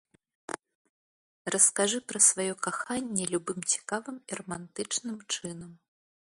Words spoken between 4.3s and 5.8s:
рамантычным чынам.